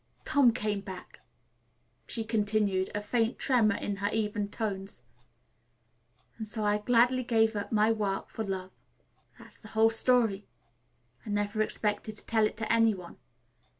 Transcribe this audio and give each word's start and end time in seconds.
"Tom 0.25 0.51
came 0.51 0.79
back," 0.81 1.19
she 2.07 2.23
continued, 2.23 2.89
a 2.95 3.03
faint 3.03 3.37
tremor 3.37 3.75
in 3.75 3.97
her 3.97 4.09
even 4.11 4.49
tones, 4.49 5.03
"and 6.39 6.47
so 6.47 6.65
I 6.65 6.79
gladly 6.79 7.23
gave 7.23 7.55
up 7.55 7.71
my 7.71 7.91
work 7.91 8.31
for 8.31 8.43
love. 8.43 8.71
That's 9.37 9.59
the 9.59 9.67
whole 9.77 9.91
story. 9.91 10.47
I 11.23 11.29
never 11.29 11.61
expected 11.61 12.15
to 12.15 12.25
tell 12.25 12.47
it 12.47 12.57
to 12.57 12.73
any 12.73 12.95
one. 12.95 13.17